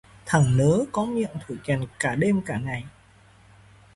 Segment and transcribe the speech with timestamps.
[0.25, 2.83] Thằng nớ có miệng thổi kèn cả đêm cả ngày